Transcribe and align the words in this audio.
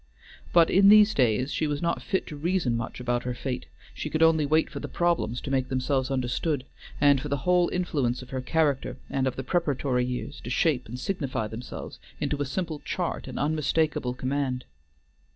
But 0.51 0.71
in 0.71 0.89
these 0.89 1.13
days 1.13 1.53
she 1.53 1.67
was 1.67 1.79
not 1.79 2.01
fit 2.01 2.25
to 2.25 2.35
reason 2.35 2.75
much 2.75 2.99
about 2.99 3.21
her 3.21 3.35
fate; 3.35 3.67
she 3.93 4.09
could 4.09 4.23
only 4.23 4.47
wait 4.47 4.67
for 4.67 4.79
the 4.79 4.87
problems 4.87 5.39
to 5.41 5.51
make 5.51 5.69
themselves 5.69 6.09
understood, 6.09 6.63
and 6.99 7.21
for 7.21 7.27
the 7.29 7.45
whole 7.45 7.69
influence 7.69 8.23
of 8.23 8.31
her 8.31 8.41
character 8.41 8.97
and 9.11 9.27
of 9.27 9.35
the 9.35 9.43
preparatory 9.43 10.03
years 10.03 10.41
to 10.43 10.49
shape 10.49 10.87
and 10.87 10.99
signify 10.99 11.45
themselves 11.45 11.99
into 12.19 12.41
a 12.41 12.45
simple 12.45 12.79
chart 12.83 13.27
and 13.27 13.37
unmistakable 13.37 14.15
command. 14.15 14.65